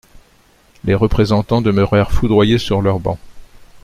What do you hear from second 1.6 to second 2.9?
demeurèrent foudroyés sur